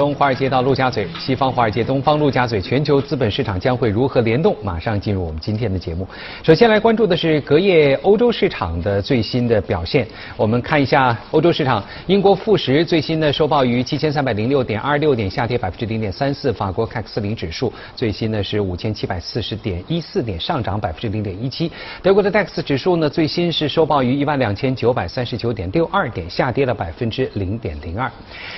[0.00, 4.56] 从华尔街到陆家嘴，西方华尔街、东方陆家嘴，全球资本市场将会如何联动？
[4.62, 6.08] 马上进入我们今天的节目。
[6.42, 10.08] 首先来关注的是隔夜欧洲市场的最新的表现。
[10.38, 16.50] 我们看一下欧洲市场，英国富时最新的收报于七千三百零六点二六点，下跌百分之零点三四。
[16.50, 21.70] 法国 CAC 四零指数最新呢是五千七百四十点一四点，上涨百分之零点一七。
[22.02, 28.10] 德国的 DAX 指数呢最新是收报于一万两千九百三十九点六二点，下跌了百分之零点零二。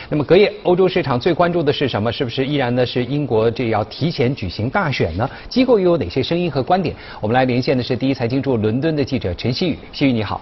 [0.09, 2.11] 那么隔夜欧洲市场最关注的是什么？
[2.13, 5.29] 是不是依然呢是英国这要提前举行大选呢？
[5.49, 6.95] 机构又有哪些声音和观点？
[7.21, 10.41] 我们来连线的是第一财经驻伦敦的记者陈曦宇，曦宇你好。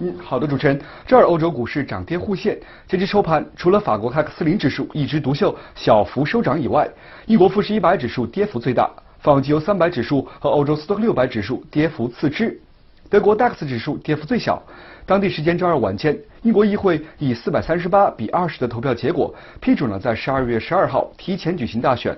[0.00, 0.80] 嗯，好的，主持人。
[1.06, 6.88] 这儿欧洲股市涨跌互现，截至收盘，除了法国 CAC 四零指数一枝独秀，小幅收涨以外，
[7.26, 8.90] 英国富时一百指数跌幅最大，
[9.20, 12.60] 泛欧三百指数和欧洲斯托克六百指数跌幅次之，
[13.08, 14.60] 德国 DAX 指数跌幅最小。
[15.06, 22.16] 当地时间周二晚间，英国议会以四百三十八比二十的投票结果，批准了在十二月十二号提前举行大选。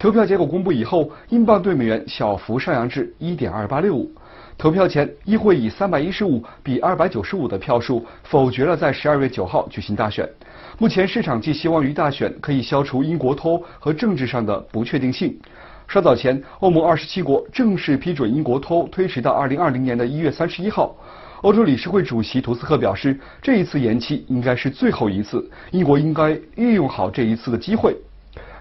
[0.00, 4.10] 投票结果公布以后，英镑对美元小幅上扬至一点二八六五。
[4.58, 10.28] 投票前，议会以三百一十五比二百九十五的票数否决了在十二月九号举行大选。
[10.78, 15.38] 目前市场寄希望于大选可以消除英国脱欧和政治上的不确定性。
[15.86, 20.96] 稍早前，欧盟二十七国正式批准英国脱欧推迟到二零二零年的一月三十一号。
[21.44, 27.94] 欧洲理事会主席图斯克表示，这一次延期应该是最后一次，英国应该运用好这一次的机会。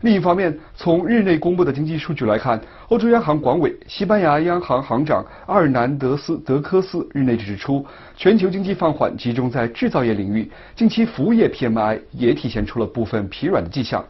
[0.01, 2.59] 另一方面，从日内公布的经济数据来看，
[2.89, 7.85] 欧洲央行管委、西班牙央行行长阿尔南德斯·德科斯日内指出，
[8.17, 14.03] 全球经济放缓集中在制造业领域，近期服务业 PMI 也体现出了部分疲软的迹象。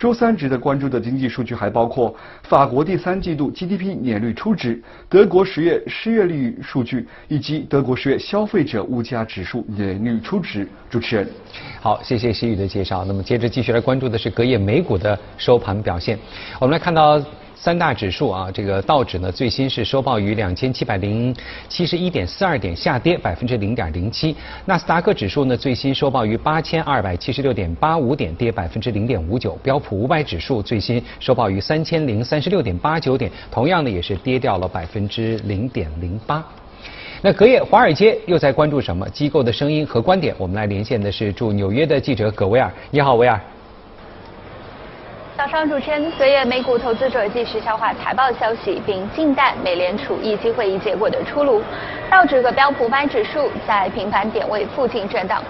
[0.00, 10.66] 周三值得关注的经济数据还包括法国第三季度 GDP 年率初值、德国十月失业率数据以及德国十月消费者物价指数年率初值。
[10.88, 11.28] 主持人，
[11.82, 13.04] 好，谢谢西宇的介绍。
[13.04, 16.18] 那么接着继续来关注的是隔夜美股的收盘表现。
[16.58, 17.22] 我们来看到。
[17.62, 21.34] 三大指数啊，这个道指呢最新是收报于两千七百零
[21.68, 24.34] 七十一点四二点，下跌百分之零点零七。
[24.64, 29.58] 纳斯达克指数呢最新收报于八千二百七十六点八五点，跌百分之零点五九。
[29.62, 36.42] 标普五百指数最新收报于三千零三十六点八九点，同样呢也是跌掉了百分之零点零八。
[37.20, 39.06] 那隔夜华尔街又在关注什么？
[39.10, 42.72] 机构的声音和观点，我们来连线的是驻纽约的记者葛维尔。
[42.90, 43.38] 你好，维尔。
[45.40, 51.62] 早上，主持人，昨夜美股投资者继续消化财报消息，并静待美联储议息会议结果的出炉。
[52.10, 55.42] 道指和标普百指数在平盘点位附近震荡。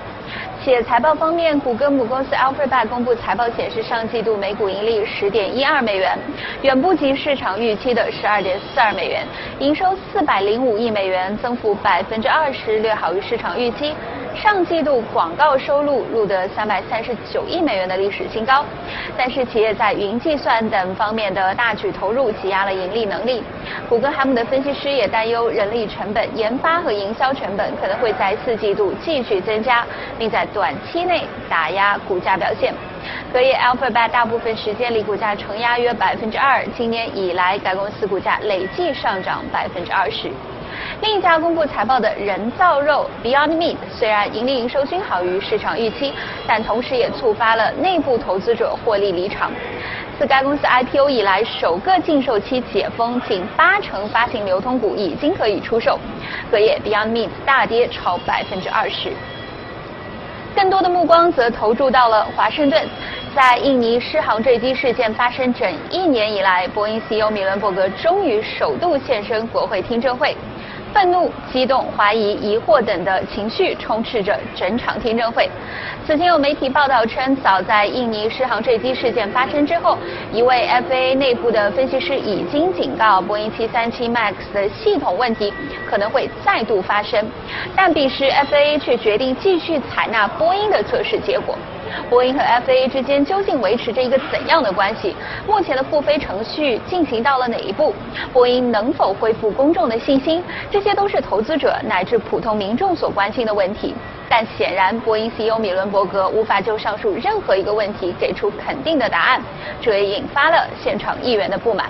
[0.63, 6.17] 且财报方面，谷歌母公司 Alphabet 公布财报显示，上季度每股盈利十点一二美元，
[6.63, 9.27] 远不及市场预期的十二点四二美元，
[9.59, 13.93] 营收四百零五亿美元，增幅百分之二十，略好于市场预期。
[14.35, 18.65] 上季度广告收入录得三百三十九亿美元的历史新高，
[19.17, 23.43] 但是企业在云计算等方面的大举投入挤压了盈利能力。
[23.89, 29.85] 谷歌海姆的分析师也担忧人力成本、研发和营销成本可能会在四季度继续增加，
[30.19, 32.73] 并在短期内打压股价表现。
[33.33, 36.65] 隔夜，Alphabet 大部分时间里股价承压约百分之二。
[36.77, 40.31] 今年以来，该公司股价累计上涨百分之二十。
[41.03, 46.13] 另一家公布财报的人造肉 Beyond Meat，虽然盈利营收均好于市场预期，
[46.47, 49.51] 但同时也触发了内部投资者获利离场。
[50.19, 55.99] 自该公司 IPO 以来，首个禁售期解封，近八成发行流通股已经可以出售。
[56.51, 59.11] 隔夜 Beyond Meat 大跌超百分之二十。
[60.55, 62.87] 更多的目光则投注到了华盛顿，
[63.35, 70.37] 在印尼失航坠机事件发生整一年以来，波音 CEO 米伦伯格终于首度现身国会听证会。
[70.93, 75.49] 愤怒、激动、怀疑、疑惑等的情绪充斥着整场听证会。
[76.07, 79.97] 此前有媒体报道称，早在印尼失航坠机事件发生之后，
[80.33, 85.53] 一位 FAA 内部的分析师已经警告波音737 MAX 的系统问题
[85.89, 87.25] 可能会再度发生，
[87.77, 91.57] 但彼时 FAA 却决定继续采纳波音的测试结果。
[92.09, 95.15] 波音和 FAA 之间究竟维持着一个怎样的关系？
[95.47, 97.95] 目前的复飞程序进行到了哪一步？
[98.33, 100.43] 波音能否恢复公众的信心？
[100.71, 103.95] 这些都是投资者乃至普通民众所关心的问题。
[104.29, 109.43] 但显然，波音 CEO 米伦伯格无法就上述任何一个问题给出肯定的答案，
[109.81, 111.87] 这也引发了现场议员的不满。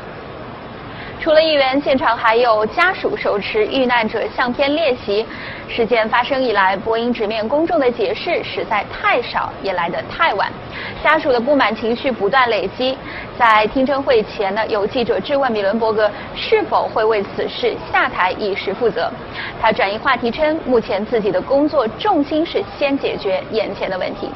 [1.20, 5.26] 除了议员，现场还有家属手持遇难者相片列席。
[5.68, 10.50] 事件发生以来，波音直面公众的解释实在太少，也来得太晚。
[11.04, 12.96] 家属的不满情绪不断累积。
[13.38, 19.12] 在听证会前呢，有记者质问米伦伯格是否会为此事下台以实负责。
[19.60, 24.30] 他转移话题称，目前自己的工作重心是先解决眼前的问题。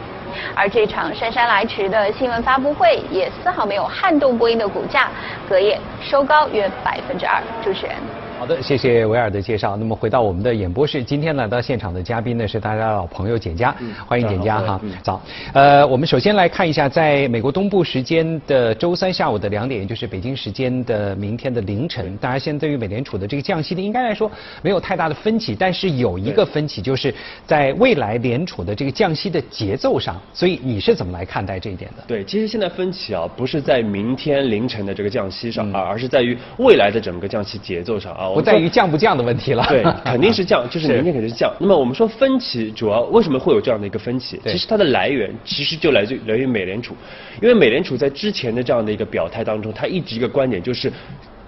[0.56, 5.08] 而这场姗姗来迟的新闻发布会也丝毫没有撼动波音的股价，
[5.48, 7.40] 隔夜收高约百分之二。
[7.62, 8.23] 主持人。
[8.38, 9.74] 好的，谢谢维尔的介绍。
[9.76, 13.74] 那么回到我们的演播室，今天来到现场的嘉宾呢是大家的老朋友简佳，
[14.06, 14.80] 欢迎简佳哈。
[15.02, 15.22] 早，
[15.54, 27.14] 呃，我们首先来看一下，在美国东部时间的周三下午的两点，也就是北京时间的明天的凌晨，大家现在对于美联储的这个降息呢，应该来说没有太大的分歧，但是有一个分歧，就是
[27.46, 30.20] 在未来联储的这个降息的节奏上。
[30.34, 32.04] 所以你是怎么来看待这一点的？
[32.06, 38.23] 对，其实现在分歧啊，不是在明天凌晨的这个降息上啊，而是在于未来的整个降息节奏上啊。
[38.32, 39.66] 不在于降不降的问题了。
[39.68, 41.52] 对， 肯定是降，就是明天肯定是降。
[41.58, 44.40] 那么我们说分歧，主要为什么会有这样的一个分歧？
[44.44, 46.94] 其实它的来源其实就来自于来源于美联储，
[47.42, 50.92] 因为美联储在之前的这样的一个表态当中，它一直一个观点就是，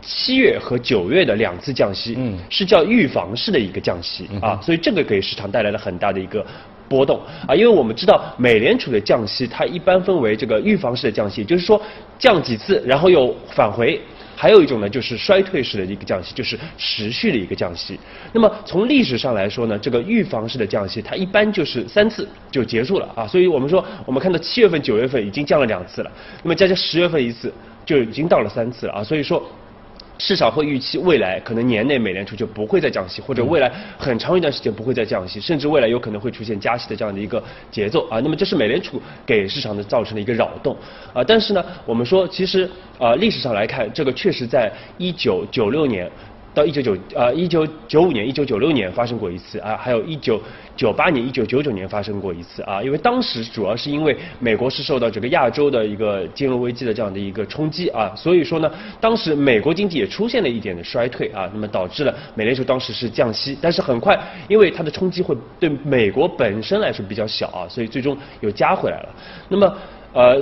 [0.02, 6.44] 七月和九月的两次降息，嗯，是叫预防式的一个降息啊，所以这个给市场带来了很大的一个
[6.88, 11.80] 波动啊，因为我们知道美联储的降息，它一般分为这个预防式的降息，就是说
[12.18, 14.00] 降几次，然后又返回。
[14.36, 17.98] 还有一种呢，就是衰退式的一个降息，就是持续的一个降息。
[18.32, 23.26] 那么从历史上来说呢，这个预防式的降息，它一般就是三次就结束了啊。
[23.26, 26.12] 所以我们说，我们看到七月份、九月份已经降了两次了，
[26.42, 27.52] 那么加上十月份一次，
[27.86, 29.02] 就已经到了三次了啊。
[29.02, 29.42] 所以说。
[30.18, 38.20] 市场会预期未来可能年内美联储就不会再降息，或者未来很长一段时间不会再降息，甚至未来有可能会出现加息的这样的一个节奏啊。
[38.20, 40.76] 那么这是美联储给市场的造成的一个扰动
[41.12, 41.22] 啊。
[41.22, 42.68] 但是呢，我们说其实
[42.98, 46.10] 啊历史上来看，这个确实在一九九六年。
[46.56, 50.40] 到一九九呃一九九五年、一九九六年发生过一次啊，还有一九
[50.74, 64.18] 九八年、一九九九年发生过一次啊，因为当时主要是因为美国是受到整个亚洲的一个金融危机的这样的一个冲击啊，所以说呢，当时美国经济也出现了一点的衰退啊，那么导致了美联储当时是降息，但是很快
[64.48, 69.08] 因为它的冲击会对美国本身来说比较小啊，所以最终又加回来了。
[69.50, 69.76] 那么
[70.14, 70.40] 呃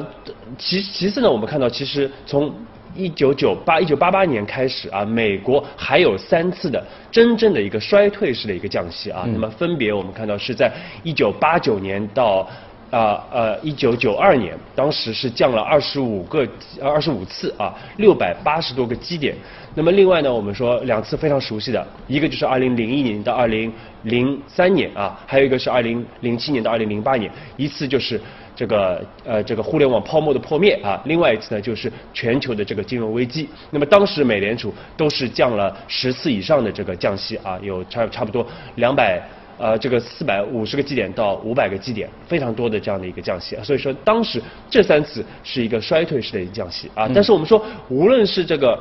[0.56, 2.55] 其其次呢，我们看到其实从
[2.94, 9.25] 一九九八一九八八年开始啊，美国还有三次的真正的一个衰退式的一个降息啊。
[9.32, 12.49] 那么分别我们看到是在一九八九年到
[12.91, 16.46] 啊呃一九九二年，当时是降了二十五个
[16.81, 19.35] 二十五次啊，六百八十多个基点。
[19.75, 28.20] 那么另外呢，我们说两次非常熟悉的，一个就是二零零一年到二零零三年啊，还有一个是二零零七年到二零零八年，一次就是。
[28.56, 33.49] 这个呃，这个互联网泡沫的破灭啊，另外一次呢就是全球的这个金融危机。
[33.71, 38.47] 那么当时美联储都是降了十次以上的这个降息啊，有差差不多
[38.77, 39.21] 两百
[39.59, 43.56] 呃这个四百五十个基点到五百个基点，非常多的这样的一个降息。
[43.62, 44.41] 所以说当时
[44.71, 47.09] 这三次是一个衰退式的一个降息啊。
[47.15, 48.79] 但是我们说，无论是这个。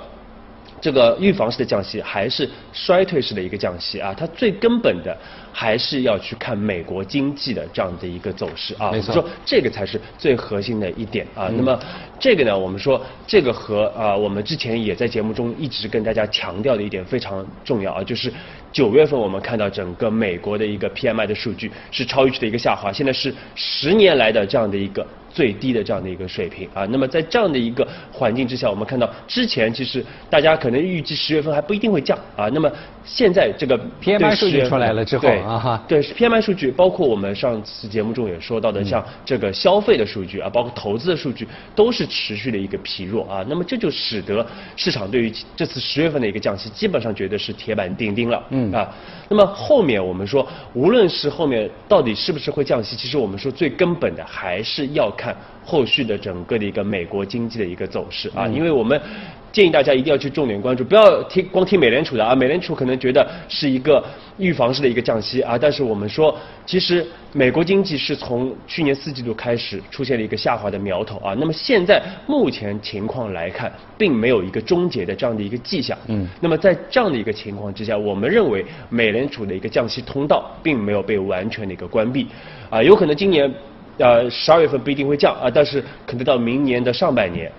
[0.83, 4.13] 这个预防式的降息还是衰退式的一个降息啊？
[4.13, 5.17] 它最根本的
[5.53, 8.91] 还是要去看美国经济的这样的一个走势啊。
[8.91, 11.49] 没错，说这个才是最核心的一点啊。
[11.55, 11.79] 那么
[12.19, 18.29] 这个呢，我们说这个和啊，我们之前也在节目中一直跟大家强调的一点非常重要啊，就是
[18.73, 25.07] 九月份我们看到整个美国的一个 PMI 的数据是超预期的一个下滑，现在是十年来的这样的一个。
[25.33, 32.71] 最低的这样的一个水平啊，那么在这样的一个环境之下，我们看到之前其实大家可能预计十月份还不一定会降啊，那么
[33.05, 44.45] 现在这个 PMI 数据出来了之后啊哈，对 PMI 数据，包括我们上次节目中也说到的，像这个消费的数据啊，包括投资的数据，都是持续的一个疲弱啊，那么这就使得
[44.75, 48.71] 市场对于这次十月份的一个降息，基本上觉得是铁板钉钉了，嗯。
[48.71, 48.89] 啊，
[49.29, 55.35] 那么后面我们说，无论是后面到底是不是会降息，其实我们说最根本的还是要看。
[55.63, 58.99] 看后续的整个的一个美国经济的一个走势啊，因为我们
[59.51, 64.03] 建议大家一定要去重点关注，不要听光听美联储的啊，美联储可能觉得是一个
[64.37, 82.27] 预防式的一个降息啊，但是我们说，其实美国经济是从去年四季度开始出现了一个下滑的苗头啊，那么现在目前情况来看，并没有一个终结的这样的一个迹象，嗯，那么在这样的一个情况之下，我们认为美联储的一个降息通道并没有被完全的一个关闭，
[82.69, 83.53] 啊，有可能今年。
[83.97, 87.51] 呃，十二月份不一定会降啊，但是可能到明年的上半年，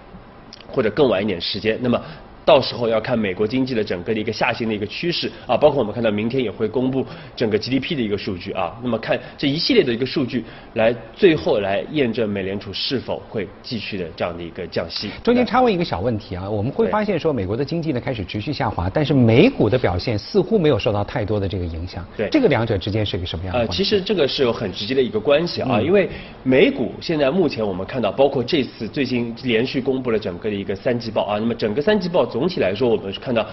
[0.67, 2.00] 或者更晚一点时间，那么。
[2.45, 15.09] 到时候要看美国经济的整个的一个下行的一个趋势啊，包括我们看到明天也会公布整个 GDP 的一个数据啊，那么看这一系列的一个数据，来最后来验证美联储是否会继续的这样的一个降息。
[15.23, 22.05] 中间插问一个小问题啊，我们会发现说美国的经济呢开始持续下滑，但是美股的表现似乎没有受到太多的这个影响。
[22.15, 23.61] 对，这个两者之间是一个什么样的？
[23.61, 26.11] 呃，其实这个是有很直接的一个关系啊，因为
[26.43, 32.29] 美股现在目前我们看到，包括这次最近连续公布了整个的一个三季报啊，那么整个三季报。
[32.35, 33.47] 总体来说我们看到，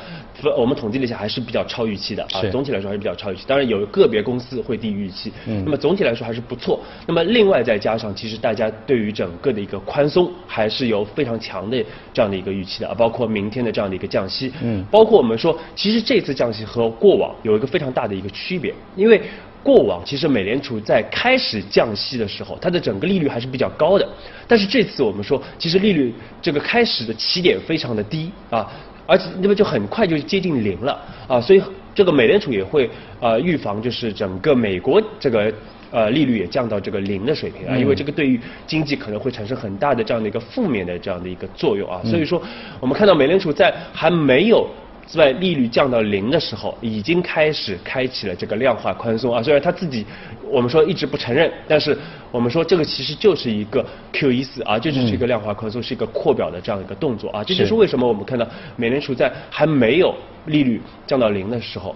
[0.57, 3.43] 我们统计了一下还是比较超预期的啊，总体来说还是比较超预期。
[3.45, 6.79] 当然有个别公司会低于预期，嗯，那么总体来说还是不错。
[7.05, 19.21] 那么另外再加上，其实大家对于整个的一个宽松还是有非常强的这样的一个预期的啊，包括明天的这样的一个降息，嗯，包括我们说，其实这次降息和过往有一个非常大的一个区别，因为。
[19.63, 24.07] 过往其实美联储在开始降息的时候，它的整个利率还是比较高的。
[24.47, 28.67] 但是这次我们说，其实利率这个开始的起点非常的低啊，
[29.05, 31.61] 而且那么就很快就接近零了啊，所以
[31.93, 32.89] 这个美联储也会
[33.19, 35.53] 呃预防，就是整个美国这个
[35.91, 42.01] 呃利率也降到这个零的水平啊，因为这个对于经济可能会产生很大的这样的一个负面的这样的一个作用啊。
[42.03, 42.41] 所以说，
[42.79, 44.67] 我们看到美联储在还没有。
[45.05, 49.41] 在利率降到零的时候，已经开始开启了这个量化宽松啊。
[49.43, 50.05] 虽然他自己
[50.49, 51.97] 我们说一直不承认，但是
[52.31, 57.43] 我们说这个其实就是一个 QE 四啊，这就是一个量化宽松，是一个扩表的这样一个动作啊。
[57.43, 60.15] 这就是为什么我们看到美联储在还没有
[60.45, 61.95] 利率降到零的时候。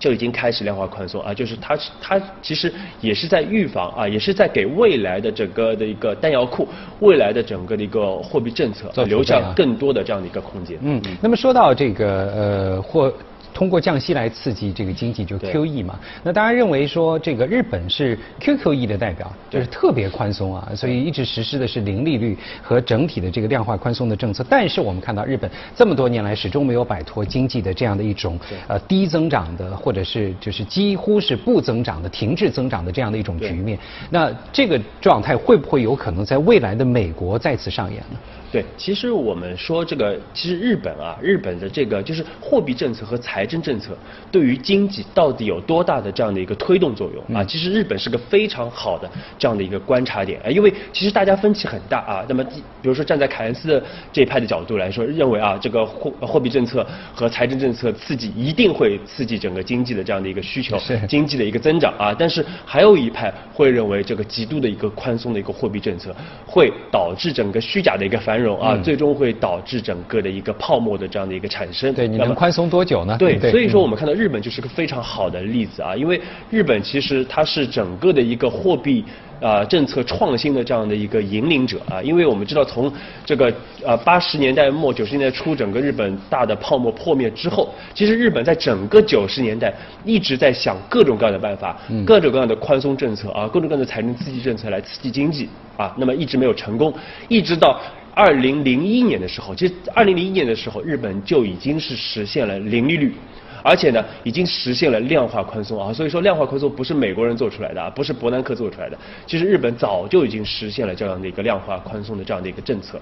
[0.00, 6.66] 就已经开始量化宽松啊，就是它它其实也是在预防啊，也是在给未来的整个的一个弹药库，
[6.98, 10.76] 未来的整个的一个货币政策留下更多的这样的一个空间。
[10.80, 13.12] 嗯，那么说到这个呃或。
[13.52, 15.98] 通过降息来刺激这个经济，就 QE 嘛。
[16.22, 24.44] 那大家认为说，这个日本是 QQE 的代表，就是特别宽松啊，所以一直实施的是零利率和整体的这个量化宽松的政策。
[24.48, 28.38] 但是我们看到日本这么多年来始终没有摆脱经济的这样的一种
[28.68, 33.78] 呃低增长的，或者是就是几乎是不增长的、停滞增长的这样的一种局面。
[34.10, 38.18] 那这个状态会不会有可能在未来的美国再次上演呢？
[38.52, 43.96] 对，其实我们说这个，其实日本啊，日本的这个就是货币政策和财政政策
[44.32, 47.44] 对于经济到底有多大的这样的一个推动作用啊？
[47.44, 52.26] 其实日本是个非常好的这样的一个观察点啊，因为其实大家分歧很大啊。
[52.28, 52.42] 那么，
[52.82, 53.80] 比如说站在凯恩斯
[54.12, 60.76] 这一派的角度来说，认为啊，这个货货币政策和财政政策刺激一定会刺激整个经济的这样的一个需求，
[61.08, 62.12] 经济的一个增长啊。
[62.18, 66.12] 但是还有一派会认为，这个极度的一个宽松的一个货币政策
[66.44, 68.39] 会导致整个虚假的一个繁。
[68.40, 71.92] 容啊，最终会导致整个的一个泡沫的这样的一个产生。
[71.94, 73.16] 对，你能宽松多久呢？
[73.18, 76.20] 对，所以说我们看到日本就是个非常好的例子啊，因为
[76.50, 79.04] 日本其实它是整个的一个货币。
[79.40, 82.92] 啊，政策创新的这样的一个引领者啊，因为我们知道从
[83.24, 83.50] 这个
[83.82, 89.72] 呃八十年代末九十年代初，整个日本大的泡沫破灭之后，其实日本在整个九十年代
[90.04, 96.92] 一直在想各种各样的办法，各种各样的宽松政策啊，各种各样的财政刺激政策来刺激经济啊，那么一直没有成功，
[97.28, 97.80] 一直到
[98.14, 103.14] 二零零一年的时候，其实二零零一年的时候，日本就已经是实现了零利率。
[103.62, 112.98] 而且呢，已经实现了量化宽松啊，所以说量化宽松不是美国人做出来的啊，不是伯南克做出来的，其实日本早就已经实现了这样的一个量化宽松的这样的一个政策。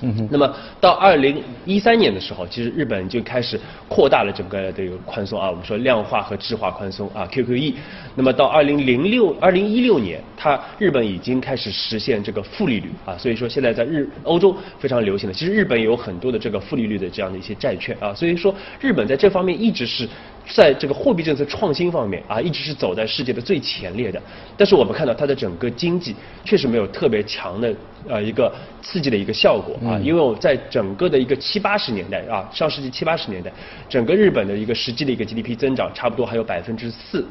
[0.00, 7.74] 嗯哼，那么到二零一三年的时候，其实日本就开始扩大了整个的这个宽松啊，我们说量化和质化宽松啊，QQE。
[8.14, 20.08] 那么到二零零六、二零一六年，它日本已经开始实现这个负利率啊，所以说现在在日欧洲非常流行的，其实日本有很多的这个负利率的这样的一些债券啊，所以说日本在这方面一直是。
[20.48, 24.22] 在这个货币政策创新方面啊，一直是走在世界的最前列的。
[24.56, 27.74] 但是我们看到它的整个经济确实没有特别强的
[28.08, 33.52] 呃一个刺激的一个效果啊，因为我在整个的一个七八十年代啊，上世纪七八十年代，
[33.88, 37.26] 整个日本的一个实际的一个 GDP 增长差不多还有百分之四。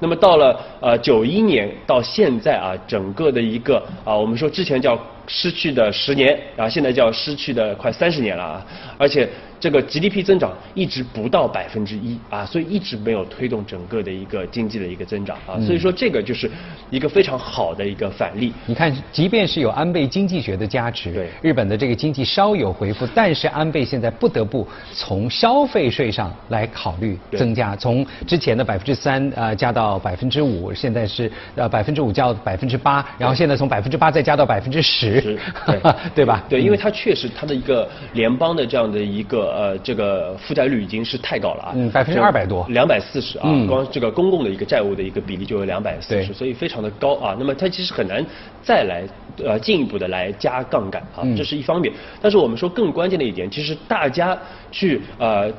[0.00, 8.66] 那么到了呃九一年到现在啊，整个的一个啊，我们说之前叫失去的十年啊，现在叫失去的快三十年了啊，
[8.96, 9.28] 而且。
[9.64, 16.50] 这个 GDP 增长一直不到百分之一啊，所以一直没有推动整个的一个经济的一个增长啊，所以说这个就是
[16.90, 18.52] 一个非常好的一个反例。
[18.66, 35.38] 你看，即便是有安倍经济学的加持，对日本的这个经济稍有回复，但是安倍现在不得不从消费税上来考虑增加，从之前的百分之三呃加到百分之五，现在是呃百分之五加到百分之八，然后现在从百分之八再加到百分之十，
[36.14, 36.44] 对吧？
[36.50, 39.53] 对，因为它确实它的一个联邦的这样的一个。
[39.54, 47.36] 呃，这个负债率已经是太高了啊，嗯，百分之二百多，两百四十啊，光这个公共的一个债务的一个比例就有两百四十，所以非常的高啊。
[47.38, 48.24] 那么它其实很难
[48.62, 49.06] 再来
[49.42, 51.92] 呃进一步的来加杠杆啊，这是一方面。
[52.20, 54.36] 但是我们说更关键的一点，其实大家
[54.70, 55.52] 去呃。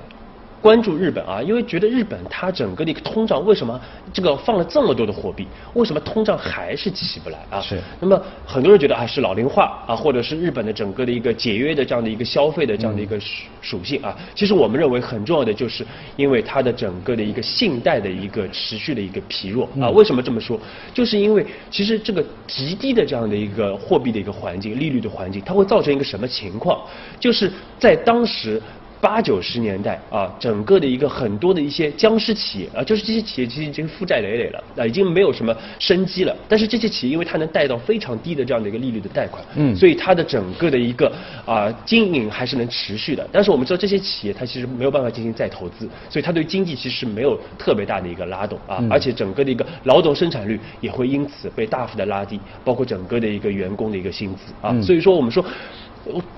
[0.65, 3.79] 关注日本啊，因为觉得日本它整个的一个通胀为什么
[4.11, 5.45] 这个放了这么多的货币，
[5.75, 7.61] 为什么通胀还是起不来啊？
[7.61, 7.79] 是。
[7.99, 14.17] 那么很多人觉得啊是老龄化啊，或者是日本的整个的一个节约的这样的一个消费的这样的一个属属性啊。
[14.33, 19.91] 其实我们认为很重要的就是因为它的整个的一个信贷的一个持续的一个疲弱啊。
[19.91, 20.59] 为什么这么说？
[20.95, 26.81] 就是因为其实这个极低的这样的一个货币的一个环境、利率的环境，它会造成一个什么情况？
[27.19, 28.59] 就是在当时。
[29.01, 36.35] 八九十年代啊，整个的一个很多的一些僵尸企业啊，就是这些企业其实已经负债累累了啊，已经没有什么生机了。
[36.47, 41.11] 但是这些企业因为它能贷到非常低的这样的一个利率的贷款，嗯，所以它的整个的一个
[41.45, 43.27] 啊经营还是能持续的。
[43.31, 55.45] 但是我们知道这些企业它其实没有办法进行再投资，所以它对经济其实没有特别大的一个拉动啊，而且整个的一个劳动生产率也会因此被大幅的拉低，包括整个的一个员工的一个薪资啊，所以说我们说。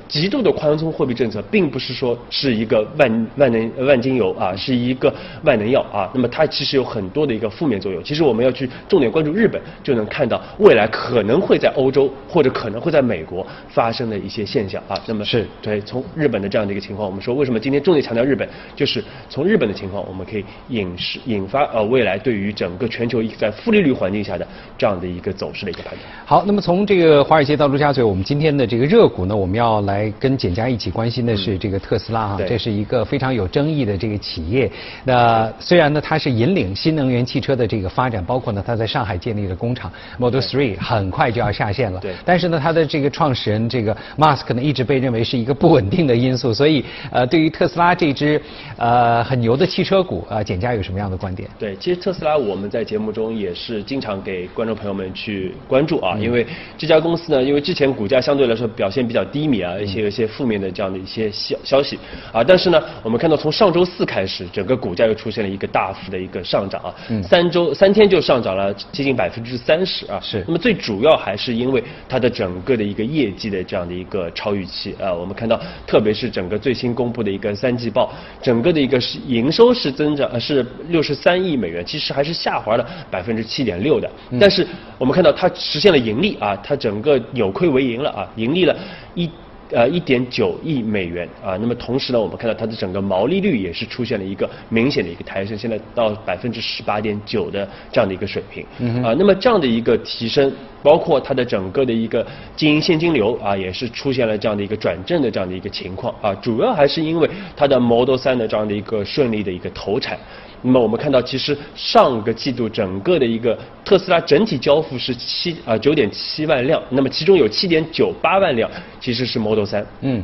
[0.08, 6.10] 极度的宽松货币政策，并不是说是一个万万能万金油啊，是一个万能药啊。
[6.14, 8.02] 那么它其实有很多的一个负面作用。
[8.04, 14.98] 其实我们要去重点关注日本，就能看到未来可能会在欧洲或者可能会在美国发生的一些现象啊。
[15.06, 24.48] 那么是对从日本的这样的一个情况，我们说为什么今天重点强调日本，就是从日本的情况，我们可以引示引发呃未来对于整个全球在负利率环境下的
[24.78, 26.02] 这样的一个走势的一个判断。
[26.26, 30.12] 好，那么从这个华尔街到陆家嘴，我们今天的这个热股呢，我们要来。
[30.20, 34.72] 跟简家一起关心的是这个特斯拉哈，这是一个非常有争议的这个企业。
[35.04, 42.00] 那虽然呢，它是引领新能源汽车的这个发展，包括呢，它在上海建立了工厂，Model Three 很快就要下线了。
[42.00, 42.14] 对。
[42.26, 46.54] 但是呢，它的这个创始人这个 Musk 呢，一直被认为是一个不稳定的因素。
[46.54, 48.42] 所以，呃，对于特斯拉这支
[48.78, 51.50] 呃很牛的汽车股，啊，简家有什么样的观点？
[51.60, 56.46] 对，其实特斯拉我们在节目中也是经常给观众朋友们去关注啊，因为
[56.78, 59.76] 这家公司呢，因为之前股价相对来说表现比较低迷啊。
[59.78, 61.98] 一些一些负面的这样的一些消消息
[62.34, 70.20] 啊，但是呢，我们看到从上周四开始，整个股价又出现了一个大幅的一个上涨啊，三周三天就上涨了接近百分之三十啊。
[70.22, 70.44] 是。
[70.46, 78.12] 那么最主要还是因为它的整个的一个业绩的这样的一个超预期啊，我们看到特别是整个最新公布的一个三季报，
[78.42, 84.10] 整个的一个是营收是增长是六十三亿美元，其实还是下滑了百分之七点六的。
[84.40, 88.76] 但是我们看到它实现了盈利啊，它整个扭亏为盈了啊，盈利了
[89.14, 89.30] 一。
[89.72, 98.64] 呃，一点九亿美元啊，那么同时呢，我们看到它的整个毛利率也是出现了一个明显的一个抬升，现在到百分之十八点九的这样的一个水平。
[99.04, 100.50] 啊，那么这样的一个提升，
[100.82, 102.26] 包括它的整个的一个
[102.56, 110.18] 经营现金流啊，也是出现了这样的一个转正的这样的一个情况啊，主要还是因为它的 Model 三的这样的一个顺利的一个投产。
[110.62, 119.86] 那么我们看到，其实上个季度整个的一个特斯拉整体交付是七啊九点七万辆，那么其中有七点九八万辆其实是 Model 三。
[120.02, 120.24] 嗯。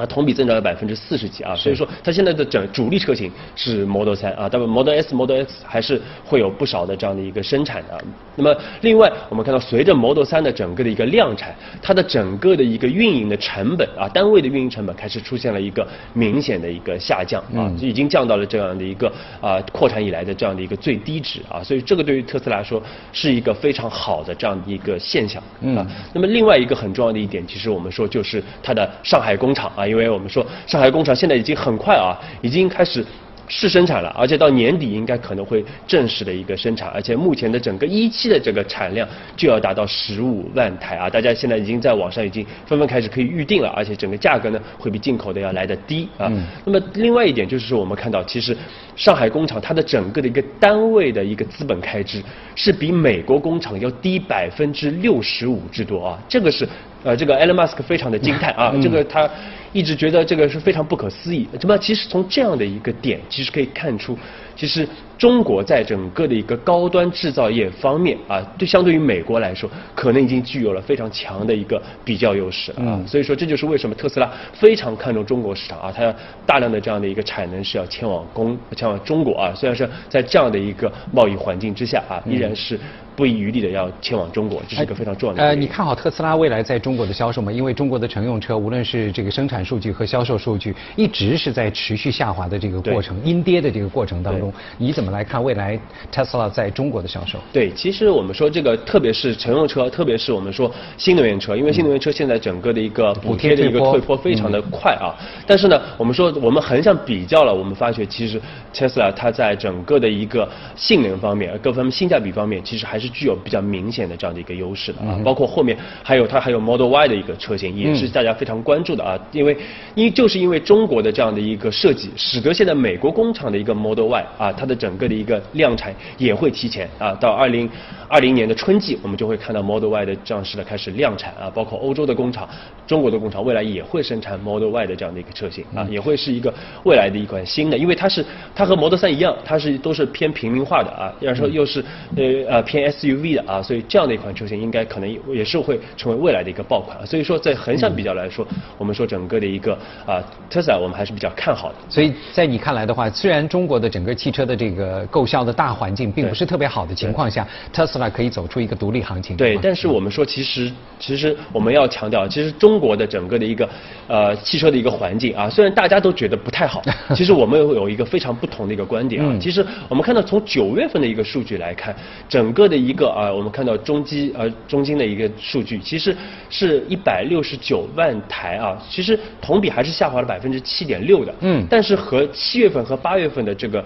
[0.00, 7.94] 啊，同比增长了百分之四十几啊，所以说它现在的整主力车型是 Model 3啊，但 Model S、Model X 还是会有不少的这样的一个生产的。
[7.94, 8.00] 啊
[8.36, 22.82] 那么另外，我们看到随着 Model 3的整个的一个量产，它的整个的一个运营的成本啊，单位的运营成本开始出现了一个明显的一个下降啊，已经降到了这样的一个啊扩产以来的这样的一个最低值啊，所以这个对于特斯拉来说
[23.12, 25.42] 是一个非常好的这样的一个现象
[25.76, 25.86] 啊。
[26.14, 29.86] 那么另外一个很重要的一点，其实我们说就是它的上海工厂啊。
[29.90, 33.04] 因为我们说上海工厂现在已经很快啊，已经开始。
[33.52, 39.04] 试生产了，而且到年底应该可能会正式的一个生产，而且目前的整个一期的这个产量
[39.36, 41.10] 就要达到十五万台啊！
[41.10, 46.30] 大家现在已经在网上已经纷纷开始可以预定了，而且整个价格呢会比进口的要来的低啊。
[46.64, 48.56] 那么另外一点就是说，我们看到其实
[48.94, 52.22] 上海工厂它的整个的一个单位的一个资本开支
[52.54, 56.18] 是比美国工厂要低百分之六十五之多啊！
[56.28, 56.64] 这个是
[57.04, 58.74] 呃这个 Elon Musk 非常的惊叹啊！
[58.82, 59.28] 这个他。
[59.72, 61.46] 一直觉得这个是非常不可思议。
[61.62, 64.18] 那么，其实从这样的一个点，其实可以看出，
[64.56, 64.84] 其实
[65.16, 72.98] 中国在整个的一个高端制造业方面啊，对相对于美国来说，可能已经具有了非常强的一个比较优势啊。
[73.06, 76.12] 所以说，这就是为什么特斯拉非常看重中国市场啊，它要
[76.44, 79.52] 大量的这样的一个产能是要迁往公迁往中国啊。
[79.54, 82.76] 虽然是在这样的一个贸易环境之下啊，依然是。
[83.20, 85.42] 不遗余力的要前往中国，这是一个非常重要的。
[85.42, 87.52] 呃，你看好特斯拉未来在中国的销售吗？
[87.52, 95.78] 因为中国的乘用车，无论是这个生产数据和销售数据，一直是在持续下滑的这个过程，阴跌的这个过程当中，你怎么来看未来
[96.10, 97.38] 特斯拉在中国的销售？
[97.52, 105.12] 对，其实我们说这个，特别是乘用车，特别是我们说新能源车，因为新能源车现在整个的一个补贴的一个退坡非常的快啊。
[105.46, 108.40] 但是呢，我们说我们横向比较了，我们发觉其实
[108.72, 113.09] 特斯拉它在整个的一个性能方面，各方面性价比方面，其实还是。
[113.12, 119.56] 具有比较明显的这样的一个优势的啊，包括后面还有它还有 Model Y 的一个车型，也是大家非常关注的啊，因为
[119.94, 127.68] 因就是因为中国的这样的一个设计，使得现在美国工厂的一个 Model Y 啊，它的整个的一个量产也会提前啊，到二零
[128.08, 132.48] 二零年的春季，我们就会看到 Model Y 的这样式的开始量产啊，包括欧洲的工厂、
[132.86, 136.52] 中国的工厂，未来也会生产 Model Y 的这样的一个车型啊，也会是一个
[136.84, 141.84] 未来的一款新的，因为它是它和 Model 3一样，它是都是偏平民化的啊，要说又是
[142.16, 142.99] 呃呃偏 S。
[143.00, 147.06] SUV 的啊，所以这样的一款车型应该可能也是会成为未来的一个爆款。
[147.06, 149.72] 所以说在横向比较来说，我们说整个的一个
[150.06, 151.74] 啊特斯拉我们还是比较看好的。
[151.88, 159.36] 所以在你看来的话，虽然中国的整个汽车的这个购销的大环境并不是特别好的情况下，特斯拉可以走出一个独立行情。
[159.36, 163.68] 对，但是我们说其实其实我们要强调，其实中国的整个的一个
[164.06, 166.82] 呃汽车的一个环境啊，虽然大家都觉得不太好，
[167.14, 169.36] 其实我们有一个非常不同的一个观点啊。
[169.40, 171.94] 其实我们看到从九月份的一个数据来看，
[172.28, 176.16] 整个的一个啊，我们看到中基呃中金的一个数据，其实
[176.48, 181.34] 是一百六十九万台啊，其实同比还是下滑了百分之七点六的。
[181.40, 181.66] 嗯。
[181.68, 183.84] 但是和七月份和八月份的这个。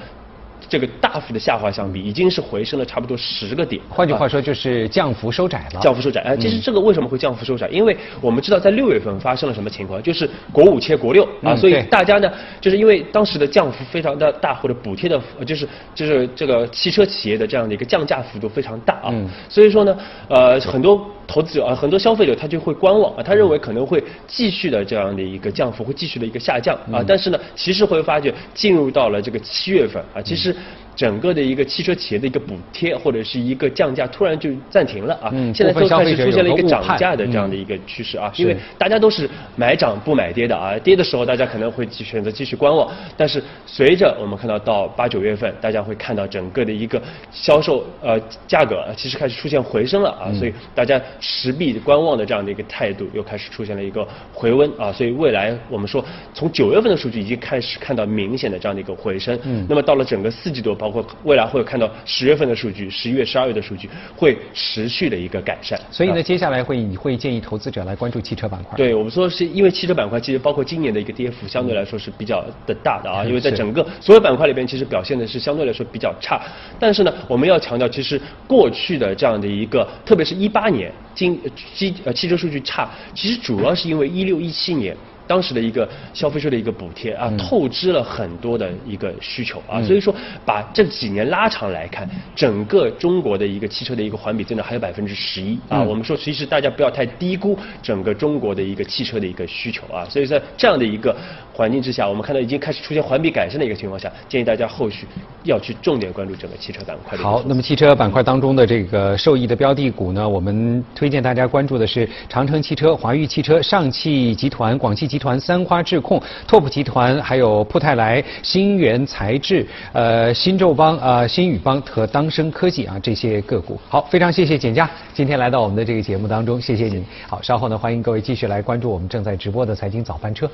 [0.69, 3.81] 这个大幅的下滑相比，已经是回升了差不多十个点。
[3.89, 5.81] 换句话说，就是降幅收窄了。
[5.81, 7.69] 降幅收窄，哎，其实这个为什么会降幅收窄？
[7.69, 19.15] 因为我们知道在六月份发生了什么情况，就是国五切国六啊，所以大家呢，就是因为当时的降幅非常的大，或者补贴的，就是就是这个汽车企业的这样的一个降价幅度非常大啊，
[19.49, 19.97] 所以说呢，
[20.29, 21.11] 呃，很多。
[21.27, 27.05] 投资者啊，很多消费者他就会观望啊，他认为可能会继续的这样的一个降幅，会继续的一个下降啊。
[27.07, 30.55] 但是呢，其实会发觉进入到了这个七月份啊，其实
[30.97, 35.31] 整个的一个汽车企业的一个补贴或者是一个降价突然就暂停了啊。
[35.55, 47.01] 现在都开始出现了一个涨价的这样的一个趋势啊，因为大家都是买涨不买跌的啊，跌的时候大家可能会选择继续观望，但是随着我们看到到八九月份，大家会看到整个的一个
[47.33, 51.01] 销售呃价格其实开始出现回升了啊，所以大家。
[51.21, 65.81] 持币观望的这样的一个态度又开始出现了一个回温啊，所以未来我们说从九月份的数据已经开始看到明显的这样的一个回升，嗯，那么到了整个四季度，包括未来会看到十月份的数据、十一月、十二月的数据会持续的一个改善。
[65.91, 68.77] 所以呢，接下来会你会建议投资者来关注汽车板块？
[68.77, 76.39] 对我们说是因为汽车板块其实包括今年的一个跌幅相对来说是比较的大的啊，因为在整个所有板块里边其实表现的是相对来说比较差，
[76.79, 80.93] 但是呢，我们要强调其实过去的这样的一个，特别是一八年。
[81.15, 81.41] 经
[81.75, 84.95] 机呃汽车数据差，其实主要是因为一六一七年。
[85.27, 92.07] 当时的一个消费税的一个补贴啊，透支了很多的一个需求啊，所以说把这几年拉长来看，
[92.37, 95.81] 整个中国的一个汽车的一个环比增长还有百分之十一啊。
[95.81, 100.05] 我们说其实大家不要太低估整个中国的一个汽车的一个需求啊。
[100.11, 101.17] 所以在这样的一个
[101.55, 105.07] 环境之下，我们看到已经开始出现环比改善的一个情况下，建议大家后续
[105.45, 107.17] 要去重点关注整个汽车板块。
[107.17, 115.14] 好，那么汽车板块当中的这个受益的标的股呢，我们推荐大家关注的是长城汽车、华域汽车、上汽集团、广汽。
[115.15, 123.79] 集团、三花智控、拓普集团，还有普泰来、新源材质、呃新宙邦、呃新宇邦和当升科技啊这些个股。
[123.89, 127.05] 好，非常谢谢简佳今天来到我们的这个节目当中，谢谢您。
[127.29, 130.51] 好，稍后呢，欢迎各位继续来关注我们正在直播的财经早班车。